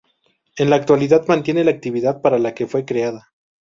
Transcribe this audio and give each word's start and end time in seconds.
En 0.57 0.71
la 0.71 0.77
actualidad 0.77 1.27
mantiene 1.27 1.63
la 1.63 1.69
actividad 1.69 2.21
para 2.23 2.39
la 2.39 2.55
que 2.55 2.65
fue 2.65 2.85
creada. 2.85 3.31